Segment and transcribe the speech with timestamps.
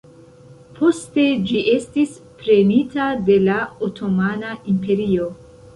[0.77, 5.35] Poste ĝi estis prenita de la Otomana Imperio.